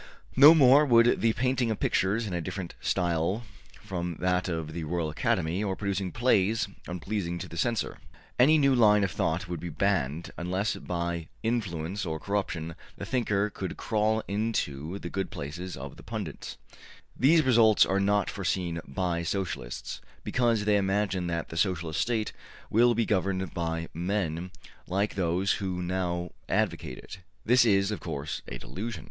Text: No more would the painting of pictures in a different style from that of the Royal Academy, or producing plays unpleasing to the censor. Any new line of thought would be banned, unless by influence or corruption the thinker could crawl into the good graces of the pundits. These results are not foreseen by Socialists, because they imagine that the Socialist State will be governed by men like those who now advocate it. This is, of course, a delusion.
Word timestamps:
No 0.35 0.55
more 0.55 0.83
would 0.83 1.21
the 1.21 1.33
painting 1.33 1.69
of 1.69 1.79
pictures 1.79 2.25
in 2.25 2.33
a 2.33 2.41
different 2.41 2.73
style 2.81 3.43
from 3.83 4.15
that 4.15 4.49
of 4.49 4.73
the 4.73 4.83
Royal 4.83 5.11
Academy, 5.11 5.63
or 5.63 5.75
producing 5.75 6.11
plays 6.11 6.67
unpleasing 6.87 7.37
to 7.37 7.47
the 7.47 7.55
censor. 7.55 7.99
Any 8.39 8.57
new 8.57 8.73
line 8.73 9.03
of 9.03 9.11
thought 9.11 9.47
would 9.47 9.59
be 9.59 9.69
banned, 9.69 10.31
unless 10.37 10.75
by 10.75 11.27
influence 11.43 12.03
or 12.03 12.19
corruption 12.19 12.73
the 12.97 13.05
thinker 13.05 13.51
could 13.51 13.77
crawl 13.77 14.23
into 14.27 14.97
the 14.97 15.09
good 15.11 15.29
graces 15.29 15.77
of 15.77 15.97
the 15.97 16.01
pundits. 16.03 16.57
These 17.15 17.43
results 17.43 17.85
are 17.85 17.99
not 17.99 18.27
foreseen 18.27 18.81
by 18.87 19.21
Socialists, 19.21 20.01
because 20.23 20.65
they 20.65 20.77
imagine 20.77 21.27
that 21.27 21.49
the 21.49 21.57
Socialist 21.57 22.01
State 22.01 22.33
will 22.71 22.95
be 22.95 23.05
governed 23.05 23.53
by 23.53 23.87
men 23.93 24.49
like 24.87 25.13
those 25.13 25.51
who 25.61 25.79
now 25.83 26.31
advocate 26.49 26.97
it. 26.97 27.19
This 27.45 27.65
is, 27.65 27.91
of 27.91 27.99
course, 27.99 28.41
a 28.47 28.57
delusion. 28.57 28.99